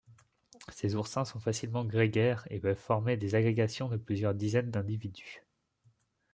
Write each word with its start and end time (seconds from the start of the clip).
Ces 0.69 0.95
oursins 0.95 1.25
sont 1.25 1.39
facilement 1.39 1.85
grégaires, 1.85 2.47
et 2.49 2.59
peuvent 2.59 2.75
former 2.75 3.17
des 3.17 3.35
agrégations 3.35 3.87
de 3.87 3.97
plusieurs 3.97 4.33
dizaines 4.33 4.71
d'individus. 4.71 5.43